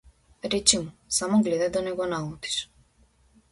Речи 0.53 0.79
му 0.85 0.91
само 1.17 1.39
гледај 1.49 1.71
да 1.77 1.85
не 1.89 1.95
го 2.01 2.09
налутиш. 2.17 2.59